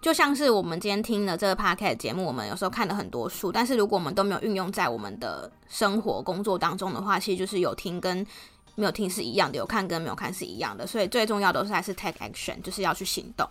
[0.00, 8.26] 就像是我们今天听了这个 p o c a s t 节目，我们有时候看了很多书，但是如果我们都没有运用在我们的生活工作当中的话，其实就是有听跟
[8.76, 10.86] 没有听是一样的，有看跟没有看是一样的。
[10.86, 13.46] 所以最重要的是还是 take action，就是要去行动。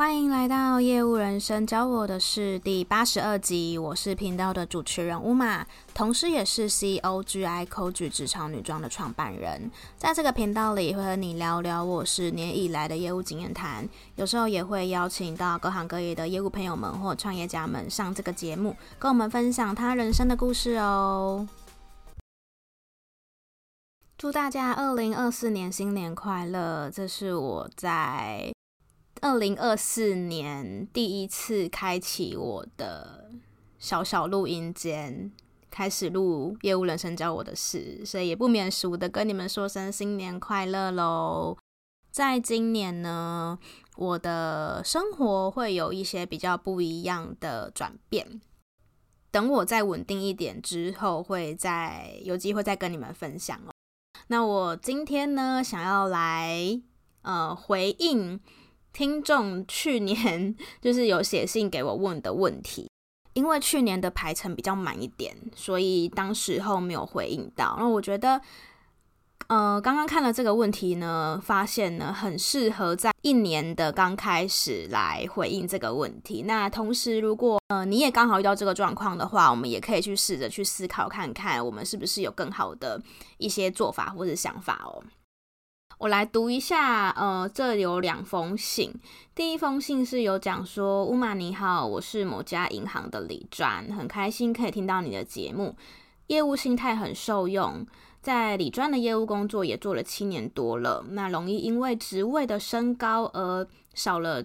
[0.00, 5.62] 欢迎来到业务人生教我的事第八十二集，我是频道的主持人 Uma，
[5.92, 9.70] 同时也是 COGI Coach 职场女装的创办人。
[9.98, 13.86] 在这个频道里，会和你聊聊我十年以来的业务经验谈，
[14.16, 21.46] 有时候也会邀请到各行各业的业务朋友们或创业家们上这个节目，跟我们分享他人生的故事哦。
[24.16, 26.88] 祝大家二零二四年新年快乐！
[26.90, 28.50] 这是我在。
[29.22, 33.30] 二零二四年第一次开启我的
[33.78, 35.30] 小小录音间，
[35.70, 41.56] 开始录业务人生教我的事，所以也不免俗的跟你们说声新年快乐喽。
[42.10, 43.58] 在今年呢，
[43.96, 48.40] 我的生活会有一些比较不一样的转变。
[49.30, 53.70] 等我再稳定一点之后，会再有机会再跟你们分享哦。
[54.28, 56.80] 那我今天呢，想要来
[57.20, 58.40] 呃回应。
[58.92, 62.90] 听众去年 就是有写信给我问的问题，
[63.34, 67.76] 因为去年的排程比较满一点，所以当时候没有回应到。
[67.78, 68.40] 那我觉得，
[69.46, 76.42] 呃，刚刚看了这个问题呢，发现呢很适合在一年的刚开始来回应这个问题。
[76.42, 83.00] 那同时，如果呃你也刚好遇到这个状况的话，我们也可以去试着去思考看看，我们是不是有更好的
[83.38, 85.02] 一些做法或者想法哦。
[86.00, 88.90] 我来读一下，呃，这有两封信。
[89.34, 95.76] 第一封信是有讲说乌玛你好，我是某家银行的李专，很开心可以听到你的节目，
[96.28, 97.86] 业务心态很受用，
[98.22, 104.42] 在李专的业务工作也做了七年多了，那容易因为职位的升高而少了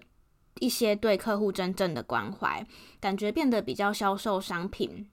[0.59, 2.67] 一些对客户真正的关怀，
[2.99, 5.07] 感觉变得比较销售商品，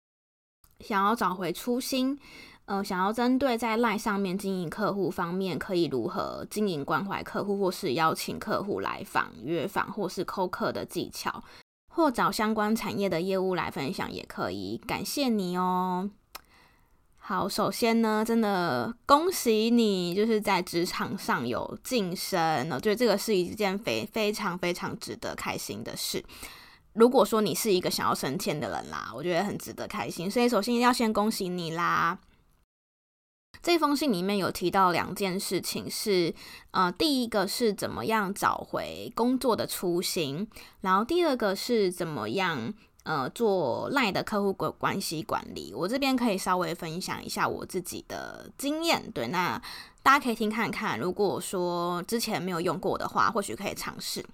[0.80, 2.18] 想要找回初心。
[2.66, 11.42] 呃，想要针对在 LINE 上面经营客户方面，可以如何经营关怀客户，或是邀请客户来访、约访，或是扣客的技巧，
[11.88, 14.80] 或找相关产业的业务来分享也可以。
[14.86, 16.08] 感谢你哦。
[17.18, 26.24] 好，首先呢，真的恭喜你，就是在职场上有晋升，我觉得这个是一件非非常非常值得开心的事。
[26.94, 30.30] 如果说你是一个想要升迁的人啦，我觉得很值得开心。
[30.30, 32.18] 所以首先一定要先恭喜你啦。
[33.62, 36.34] 这封信里面有提到两件事情是，
[36.72, 40.48] 呃，第一个是怎么样找回工作的初心，
[40.80, 42.74] 然后第二个是怎么样
[43.04, 45.72] 呃做赖的客户关关系管理。
[45.72, 49.62] 我这边可以稍微分享一下我自己的经验，对，那
[50.02, 50.98] 大家可以听看看。
[50.98, 54.26] 如果说之前没有用过的话，或许可以尝试。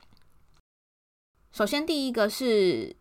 [1.53, 2.97] 首先，第一个是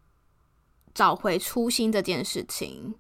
[0.94, 2.95] 找回初心这件事情，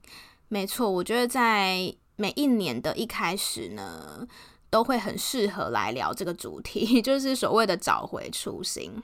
[0.47, 1.93] 没错，我觉得在。
[2.17, 4.27] 每一年的一开始呢，
[4.69, 9.01] 都会很适合来聊这个主题， 就是所谓的找回初心。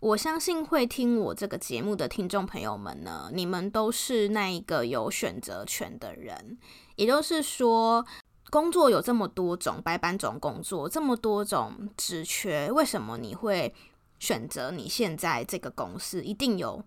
[0.00, 6.58] 我相信会听我这个节目的听众朋友们呢，你们都是那一个有选择权的人。
[6.96, 8.04] 也就是说，
[8.50, 13.72] 工作有这么多种，百百种工作，这么多种职缺，为什么你会
[14.18, 16.22] 选择你现在这个公司？
[16.22, 16.84] 一定有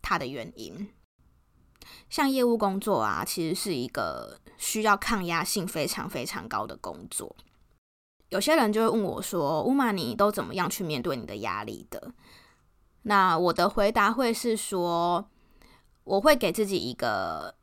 [0.00, 0.88] 它的原因。
[2.08, 7.34] 像业务工作啊，其实是一个需要抗压性非常非常高的工作。
[8.28, 12.12] 有些人就会问我说乌玛你都怎么样去面对你的压力的？”
[13.02, 15.26] 那我的回答会是说，
[16.04, 17.54] 我会给自己一个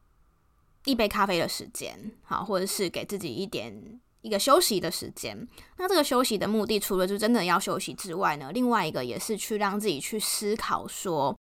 [0.86, 5.48] 一杯咖啡的时间，好，或者是给自己一点一个休息的时间。
[5.78, 11.38] 那这个休息的目的，除了就真的要休息之外呢，另外一个也是去让自己去思考，说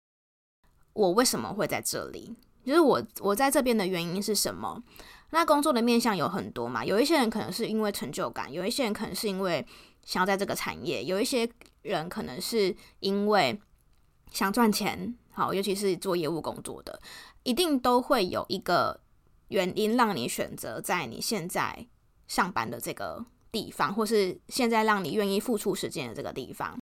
[0.95, 2.35] 我为什么会在这里。
[2.65, 4.83] 就是我我在这边的原因是什么？
[5.31, 9.67] 那工作的面向有很多嘛，有一些人可能是因为成就感，有一些人可能是因为
[10.05, 11.49] 想要在这个产业，有一些
[11.83, 13.61] 人可能是因为
[14.31, 15.17] 想赚钱。
[15.35, 17.01] 好，尤其是做业务工作的，
[17.43, 19.01] 一定都会有一个
[19.49, 21.87] 原因让你选择在你现在
[22.29, 26.79] 上班的这个地方，或是现在让你愿意付出时间的这个地方。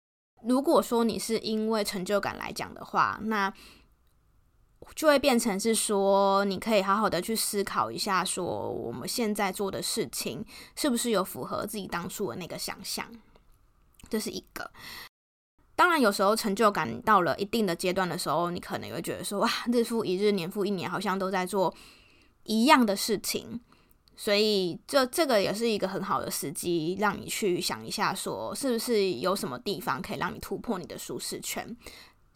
[0.44, 3.52] 如果说你是因为成就感来讲的话，那
[4.94, 10.44] 就会变成是说，你可以好好的去思考一下，说我们现在做的事情
[10.74, 13.06] 是不是有符合自己当初的那个想象，
[14.08, 14.70] 这是一个。
[15.76, 21.72] 当然，有时候成就感到了一定的阶段的时候，你可能会觉得说，哇，日复一日，年复一年，好像都在做
[22.42, 23.60] 一样的事情，
[24.16, 31.76] 所以这这个也是一个很好的时机，让你去想一下，说是不是有什么地方可以让你突破你的舒适圈。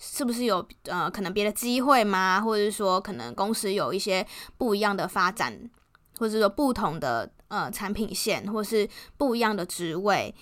[0.04, 2.40] 是不是有呃可能别的机会吗？
[2.40, 4.26] 或者是说可能公司有一些
[4.58, 5.70] 不一样的发展，
[6.19, 10.34] 或者说不同的呃产品线，或是不一样的职位？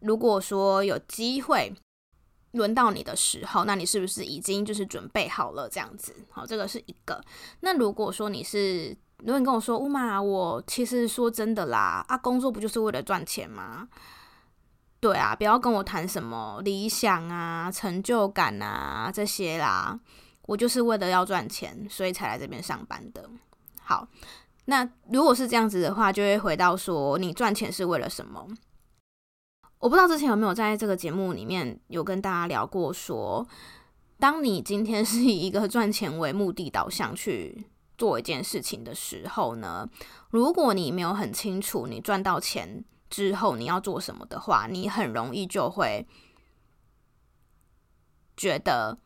[0.00, 1.74] 如果说有机会
[2.52, 6.14] 轮到你的时候，那你是不是已经就是准备好了这样子？
[6.30, 7.20] 好，这个是一个。
[7.60, 13.88] 那如果说你是，如果你跟我说乌玛，我其实说真的啦，啊，工作不就是为了赚钱吗？
[15.00, 19.98] 对啊，不要跟我谈什么理想啊、成就感啊这些啦。
[20.46, 23.30] 我就是为了要赚钱，所以才来这边上班的。
[23.80, 24.08] 好，
[24.64, 28.48] 那如果是这样子的话，就会回到说，你赚钱是为了什么？
[29.78, 33.46] 我不知道之前有没有在这个节目里面有跟大家聊过说，
[34.18, 39.88] 当你今天是以一个赚钱为目的导向去做一件事情的时候呢，
[40.30, 42.84] 如果你没有很清楚你赚到钱。
[43.10, 46.06] 之后你要做什么的话，你很容易就会
[48.36, 48.98] 觉得，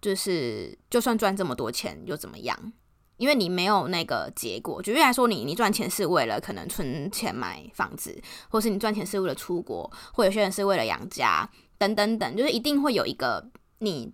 [0.00, 2.72] 就是就算赚这么多钱又怎么样？
[3.16, 4.82] 因为你没有那个结果。
[4.82, 11.48] 举例来说，你你赚钱是为了可能存钱买房子，或是你赚钱是为了出国，或有些人是为了养家，
[11.78, 14.12] 等等等，就是一定会有一个你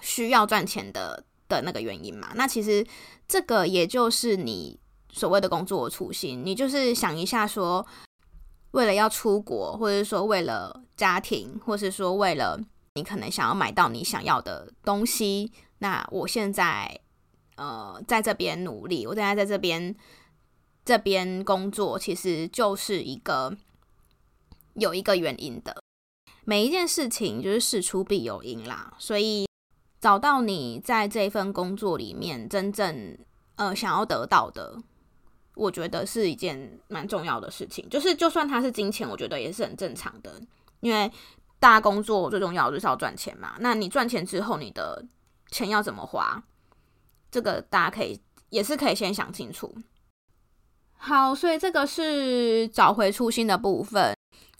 [0.00, 2.32] 需要赚钱的的那个原因嘛。
[2.34, 2.86] 那其实
[3.26, 4.78] 这个也就是你。
[5.10, 7.86] 所谓的工作初心，你就是想一下，说
[8.72, 12.60] 为了要出国，或者说为了家庭，或是说为了
[12.94, 17.00] 你可能想要买到你想要的东西，那我现在
[17.56, 19.94] 呃在这边努力，我现在在这边
[20.84, 23.56] 这边工作，其实就是一个
[24.74, 25.82] 有一个原因的。
[26.44, 29.46] 每一件事情就是事出必有因啦，所以
[30.00, 33.18] 找到你在这份工作里面真正
[33.56, 34.78] 呃想要得到的。
[35.58, 40.40] 我觉得是一件蛮重要的事情，就是就算它是金钱，我觉得也是很正常的，
[40.78, 41.10] 因为
[41.58, 43.56] 大家工作最重要就是要赚钱嘛。
[43.58, 45.04] 那你赚钱之后，你的
[45.50, 46.40] 钱要怎么花？
[47.28, 48.20] 这个大家可以
[48.50, 49.74] 也是可以先想清楚。
[50.92, 54.14] 好，所以这个是找回初心的部分。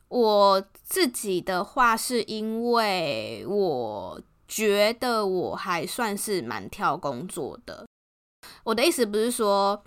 [0.09, 7.87] 我自己的话，是因为我觉得我还算是蛮挑工作的。
[8.65, 9.81] 我的意思不是说。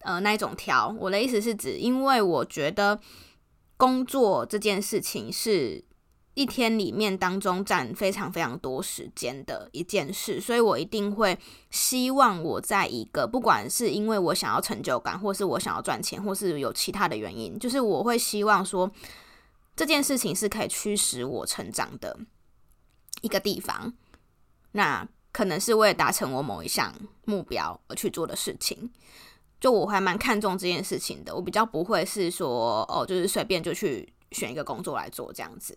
[0.00, 3.00] 呃，那一种调，我的意思是指，因为我觉得
[3.76, 5.84] 工作这件事情是
[6.34, 11.36] 一天里面当中占非常非常多时间的一件事，所以我一定会
[11.70, 18.88] 希望我在一个不管是因为我想要成就感，或是我想要赚钱，或是有其他的原因，就是我会希望说
[19.74, 22.16] 这件事情是可以驱使我成长的
[23.20, 23.92] 一个地方。
[24.72, 28.90] 那可能是为了达成我某一项目标而去做的事情。
[29.60, 35.76] 就我还蛮看重这件事情的，我比较不会是说哦，就是随便就去选一个工作来做这样子，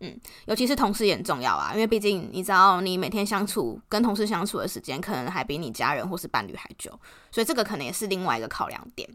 [0.00, 6.90] 嗯，尤其是同事也很重要啊，因为毕竟你知道，你每天相处跟同事相处的时间，可能还比你家人或是伴侣还久，
[7.30, 9.08] 所以这个可能也是另外一个考量点。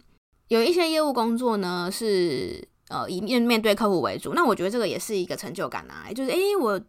[0.47, 6.81] 有一些业务工作呢，是呃以面面对客户为主，那我觉得这个也是一个成就感啊，就是诶我。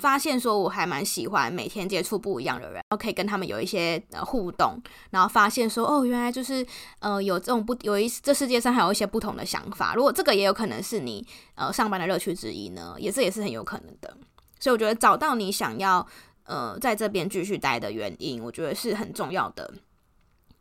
[0.00, 4.76] 发现说我还蛮喜欢每天接触不一样的人，然后可以跟他们有一些呃互动，
[5.10, 6.66] 然后发现说哦，原来就是
[6.98, 9.94] 呃有这种不有一这世界上还有一些不同的想法。
[9.94, 11.24] 如果这个也有可能是你
[11.54, 14.16] 呃上班的乐趣之一呢，也是也是很有可能的。
[14.58, 16.06] 所以我觉得找到你想要
[16.44, 19.72] 呃在这边继续待的原因，我觉得是很重要的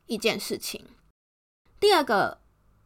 [0.05, 0.83] 一件事情。
[1.79, 2.39] 第二个，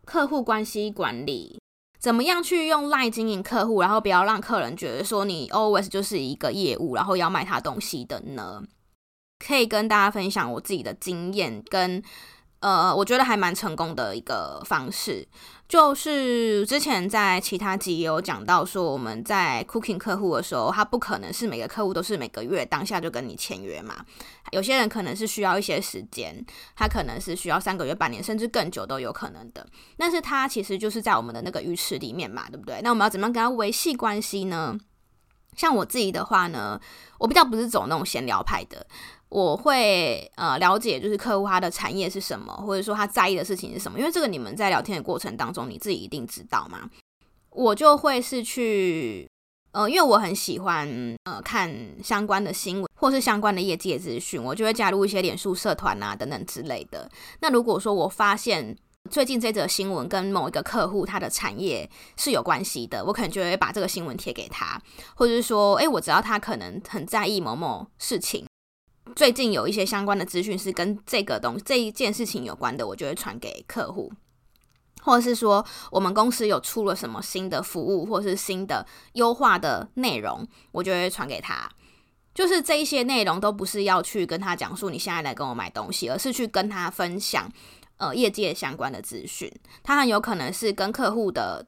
[0.06, 1.60] 客户关系管理。
[2.04, 8.62] 怎么样去用 LINE 经营客户，然后不要让客人觉得说你 always 就是一个业务，然后要卖他东西的呢？
[9.40, 12.04] 可以跟大家分享我自己的经验跟。
[12.64, 15.28] 呃，我觉得还蛮成功的一个方式，
[15.68, 24.06] 就是之前在其他集有讲到说，我们在 Cooking 客户的时候，他不可能是每个客户都是每个月当下就跟你签约嘛，
[24.54, 26.34] 有些人可能是需要一些时间，
[26.74, 29.68] 他可能是需要三个月、半年，甚至更久都有可能的。
[29.98, 32.80] 但是他其实就是在我们的那个鱼池里面嘛，对不对？
[32.82, 34.78] 那我们要怎么样跟他维系关系呢？
[35.56, 36.80] 像我自己的话呢，
[37.18, 38.86] 我比较不是走那种闲聊派的。
[39.30, 46.90] 我会呃了解，就是客户他的产业是什么，或者说他在意的事情是什么，因为这个你们在聊天的过程当中，你自己一定知道嘛。
[47.50, 49.28] 我就会是去
[49.72, 50.88] 呃，因为我很喜欢
[51.24, 57.10] 呃看相关的新闻或是相关的业界资讯，我就会加入一些脸书社团啊等等之类的。
[57.42, 58.78] 那如果说我发现
[59.12, 64.82] 最近这则新闻跟某一个客户他的产业是有关系的，我可能就会把这个新闻贴给他，
[65.14, 68.46] 或者是说，诶，我知道他可能很在意某某事情。
[69.14, 74.12] 最近有一些相关的资讯是跟这个东这一件事情有关的，我就会传给客户。
[75.02, 81.70] 或者是说我们公司有出了什么新的服务，或是新的优化的内容，我就会传给他。
[82.34, 87.52] 就是这一些内容都不是要去跟他讲述你现在来跟我买东西，而是去跟他分享
[88.08, 89.52] 呃业界相关的资讯。
[89.82, 91.66] 它很有可能是跟客户的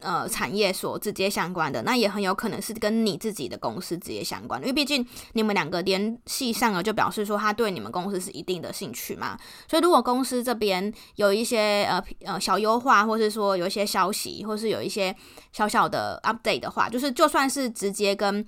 [0.00, 9.36] 呃产业所直接相关的，那也很有可能是跟你自己的公司直接相关，因为毕竟你们两个联系上了，就表示说他对你们公司是一定的兴趣嘛。
[9.68, 15.14] 所以如果公司这边有一些呃呃小优化，或是说有一些消息，或是有一些
[15.52, 18.46] 小小的 update 的话，就是就算是直接跟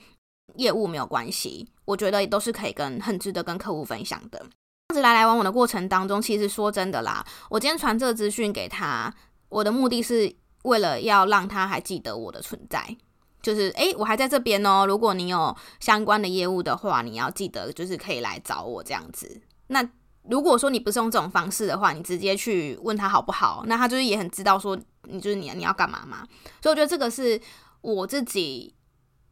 [0.56, 4.46] 业务没有关系，我觉得也都是可以跟很值得跟客户分享的。
[4.90, 9.14] 这样子来来往往的过程当中，其实说真的啦，我今天传这个资讯给他，
[9.48, 12.96] 我的目的是为了要让他还记得我的存在，
[13.40, 14.84] 就是诶，我还在这边哦。
[14.84, 19.40] 如果你有相关的业务的话，你要记得就是可以来找我这样子。
[19.68, 19.88] 那
[20.28, 26.26] 如果说你不是用这种方式的话，你直接去问他好不好，那他就是也很知道说你就是你你要干嘛嘛。
[26.60, 27.40] 所以我觉得这个是
[27.80, 28.74] 我自己。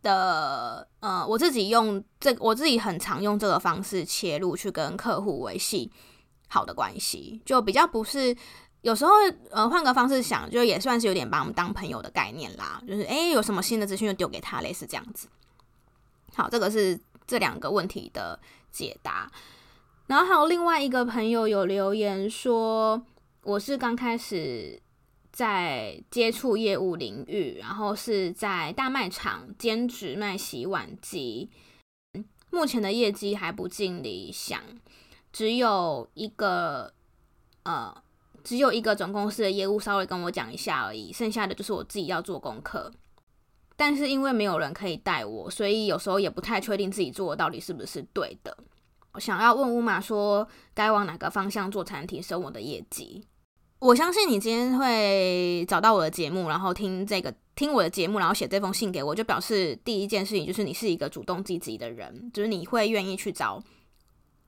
[0.09, 5.91] 的呃，我自己用这，我自己很常用这个方式切入去跟客户维系
[6.49, 8.35] 好的关系，就比较不是
[8.81, 9.13] 有时候
[9.51, 12.83] 呃换个方式想，就也算是有点把我们当朋友的概念啦。
[12.89, 15.29] 就是诶，有什么新的资讯就丢给他，类似这样子。
[16.35, 18.41] 好，这个是这两个问题的
[18.73, 19.31] 解答。
[20.07, 23.03] 然后还有另外一个朋友有留言说，
[23.43, 24.81] 我是刚开始。
[25.39, 31.49] 在接触业务领域，然后是在大卖场兼职卖洗碗机，
[32.51, 34.61] 目前的业绩还不尽理想，
[35.33, 36.93] 只有一个
[37.63, 38.03] 呃，
[38.43, 42.93] 只有一个总公司的业务稍微跟我讲一下而已，剩下的就是我自己要做功课。
[43.77, 48.59] 但是因为没有人可以带我，所以有时候也不太确定自己做的到底是不是对的。
[49.13, 53.25] 我想要问乌马说，该往哪个方向做才能提升我的业绩？
[53.81, 63.63] 我相信你今天会找到我的节目，然后听这个听我的节目，然后写这封信给我，就表示第一件事情就是你是一个主动积极的人，就是你会愿意去找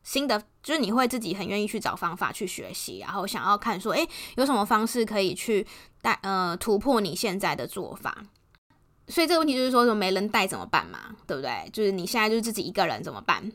[0.03, 4.05] 新的，就是你会自己很愿意去找方法去学习，然后想要看说，诶，
[4.37, 5.65] 有什么方式可以去
[6.03, 8.25] 带呃突破你现在的做法。
[9.07, 11.71] 所以这个问题就是说，说没人带怎么办嘛，对不对？
[11.73, 13.53] 就是你现在就是自己一个人怎么办？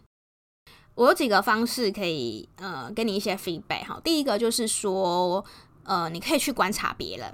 [0.96, 4.00] 我有几个方式可以呃给你一些 feedback 哈。
[4.02, 5.44] 第一个就是说。
[5.86, 7.34] 呃，你可以去观察别人。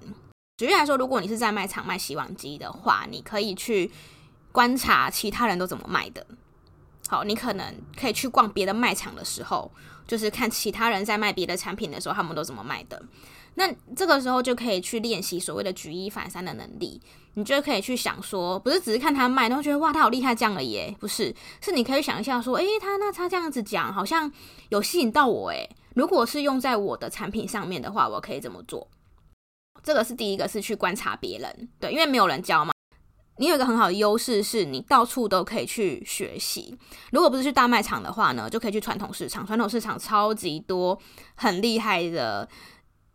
[0.58, 3.92] 举例来说，如果你是在卖场卖洗碗机的话，你可以去
[4.52, 6.26] 观察其他人都怎么卖的。
[7.08, 9.72] 好，你可能可以去逛别的卖场的时候，
[10.08, 13.02] 就是看其他人在卖别的产品的时候，他们都怎么卖的。
[13.56, 17.02] 那这个时候就可以去练习所谓的举一反三的能力。
[17.34, 20.94] 你就可以去想说，不是只是看他卖，然后觉得哇，他好厉害这样而已？
[21.00, 24.30] 不是，是你可以想一下说，诶，他那他这样子讲，好像
[24.68, 25.70] 有吸引到我诶。
[25.96, 28.88] 如果是用在我的产品上面的话，我可以怎么做？
[29.84, 32.72] 这个是第一个，是去观察别人，对，因为没有人教嘛。
[33.38, 36.78] 你有一个很好的优势，是你到处都可以去学习。
[37.12, 39.44] 如果不是去大卖场的话呢，就可以去传统市场。
[39.46, 41.00] 传统市场超级多
[41.36, 42.48] 很厉害的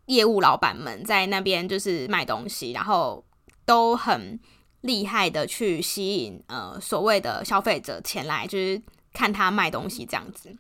[0.07, 3.25] 业务老板们在那边就是卖东西，然后
[3.65, 4.41] 都很
[4.81, 10.57] 厉害的去吸引呃所谓的消费者前来，就是看他卖东西这样子。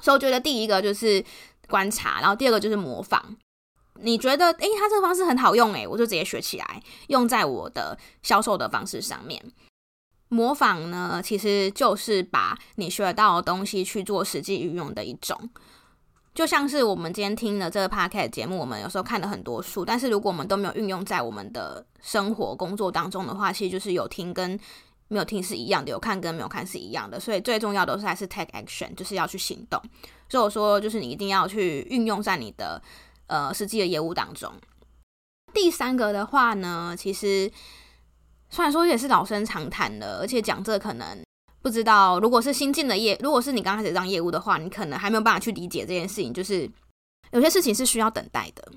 [0.00, 1.24] 所以我觉得第一个就是
[1.68, 3.36] 观察，然后第二个就是模仿。
[4.00, 9.42] 你觉得，诶，他这个方式很好用，诶，我就直接学起来，用在我的销售的方式上面。
[10.28, 15.50] 模仿呢，其实就是把你学到的东西去做实际运用的一种。
[16.32, 24.56] 就像是我们今天听的这个 podcast 节目，我们有时候看了很多书，但是如果我们都没有运用在我们的生活工作当中的话，其实就是有听跟。
[25.08, 29.80] 没有听是一样的，有看跟没有看是一样的，所以最重要的是还是 take action，就是要去行动。
[30.28, 32.80] 所以我说，就是你一定要去运用在你的
[33.26, 34.52] 呃实际的业务当中。
[35.54, 37.50] 第三个的话呢，其实
[38.50, 41.18] 虽然说也是老生常谈的，而且讲这可能
[41.62, 46.70] 不知道，如果是新进的业，如果是你刚开始当业务的话，你可能还没有办法去理解这件事情，就是
[47.30, 48.70] 有些事情是需要等待的。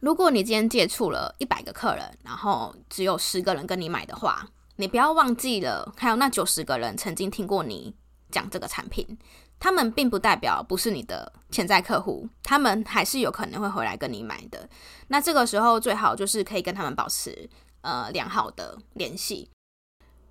[0.00, 4.46] 如果你今天接触了一百个客人，然后只有十个人跟你买的话，
[4.80, 7.92] 你不要忘记了，还有那九十个人曾经听过你
[8.30, 9.18] 讲这个产品，
[9.58, 14.68] 他们并不代表不是你的潜在客户，他们还是有可能会回来跟你买的。
[15.08, 19.50] 那这个时候最好就是可以跟他们保持呃良好的联系。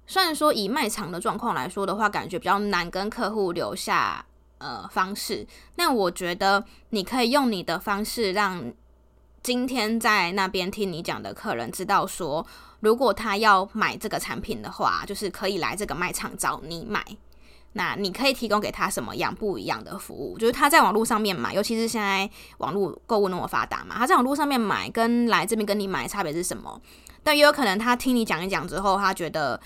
[0.06, 4.26] 虽然说以卖场的状况来说的话，感觉比较难跟客户留下
[4.60, 8.72] 呃方式，那我觉得你可以用你的方式让
[9.48, 12.46] 今天在那边听你讲的客人知道说。
[12.82, 17.02] 如果他要买这个产品的话，就是可以来这个卖场找你买。
[17.72, 20.38] 那你可以提供给他什么样不一样的服务？
[20.38, 26.82] 就是他在网络上面买，尤其是现在网络购物那么发达嘛，他在网络上面买跟来这边跟你买差别是什么？
[27.24, 29.58] 但也有可能他听你讲一讲之后，他觉得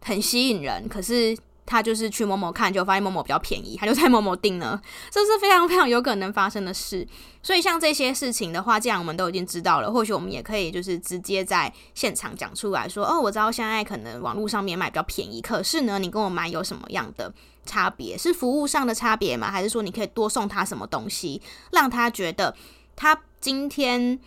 [0.00, 1.36] 很吸引人，可是。
[1.68, 4.80] 他就是去某某看，就发现某某比较便宜，他就在某某订了，
[5.12, 7.06] 这是非常非常有可能发生的事。
[7.42, 17.30] 所以像这些事情的话，既然我们都已经知道了，或许我们也可以就是直接在现场讲出来说：“哦，我知道现在可能网络上面买比较便宜，可是呢，你跟我买有什么样的
[17.66, 18.16] 差别？
[18.16, 19.50] 是服务上的差别吗？
[19.50, 22.56] 还是说你可以多送他什么东西，让他觉得
[22.96, 24.18] 他今天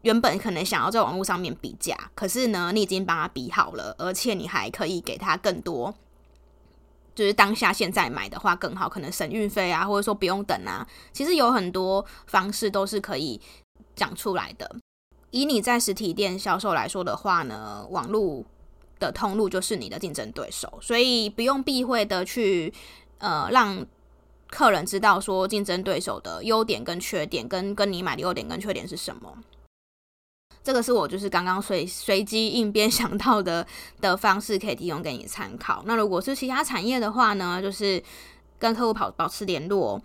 [0.00, 5.94] 原本可能想要在网络上面比价，可是呢，你已经帮他比好了，而且你还可以给他更多。”
[7.14, 10.86] 就是当下现在买的话更好，可能省运费啊，或者说不用等啊。
[11.12, 13.40] 其实有很多方式都是可以
[13.94, 14.70] 讲出来的。
[15.30, 18.44] 以你在实体店销售来说的话呢，网络
[18.98, 22.72] 的通路就是你的竞争对手，所以不用避讳的去
[23.18, 23.84] 呃让
[24.48, 29.36] 客人知道说竞争对手的优点跟缺点，跟跟你买的优点跟缺点是什么。
[30.64, 33.64] 这个是我就是刚刚随随机应变想到的
[34.00, 35.82] 的方式，可以提供给你参考。
[35.84, 38.02] 那如果是其他产业的话呢，就是
[38.58, 40.00] 跟客户保保持联络，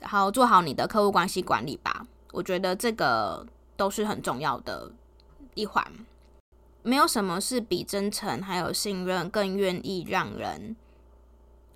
[0.00, 2.06] 然后做好你的客户关系管理吧。
[2.32, 4.90] 我觉得这个都是很重要的
[5.52, 5.86] 一环。
[6.82, 10.74] 没有什么是比真诚还有信任更愿意让人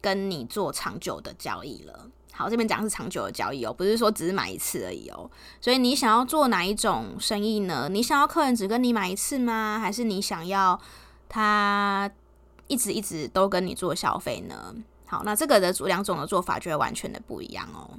[0.00, 2.11] 跟你做长久的交易了。
[2.38, 5.28] 好，这边讲是长久的交易哦，不是说只是买一次而已哦。
[5.61, 7.88] 所以你想要做哪一种生意呢？
[7.90, 9.80] 你想要客人只跟你买一次吗？
[9.80, 10.80] 还是你想要
[11.28, 12.09] 他
[12.68, 14.73] 一直一直都跟你做消费呢？
[15.07, 17.90] 好，那这个的主两种的做法就会完全的不一样哦。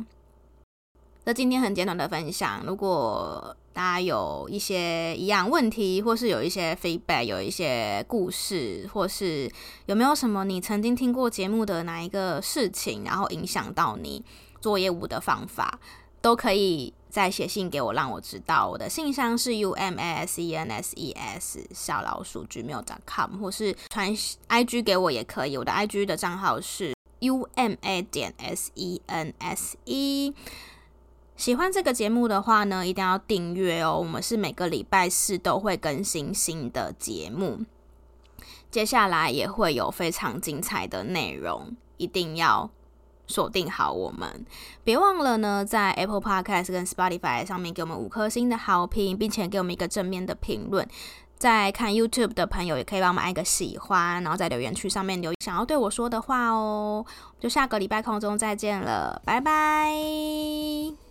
[1.33, 9.49] 今天很简短的分享，如果大家有一些一样问题，或是有一些 feedback，有一些故事，或是
[9.85, 14.23] 有没有什么你曾经听过节目的哪一个事情，然后影响到你
[14.59, 15.79] 做业务的方法，
[16.21, 18.67] 都可以再写信给我，让我知道。
[18.67, 24.13] 我的信箱是 u m a s e n s e s 小老鼠 gmail.com，或是传
[24.49, 25.55] IG 给我也可以。
[25.55, 30.33] 我的 IG 的账号是 u m a 点 s e n s e。
[31.39, 33.97] 喜欢这个节目的话呢，一定要订阅哦。
[33.97, 37.61] 我们是每个礼拜四都会更新新的节目，
[38.69, 42.69] 接下来也会有非常精彩的内容，一定要
[43.25, 44.45] 锁定好我们。
[44.83, 50.85] 别忘了呢，在 Apple Podcast 跟 Spotify 上面给我们五颗星的好评，并且给我们一个正面的评论。
[51.37, 57.05] 在看 YouTube 的朋友也可以帮我们按个喜欢，然后在留言区上面留想要对我说的话哦。
[57.39, 61.08] 就下个礼拜空中再见了，拜拜。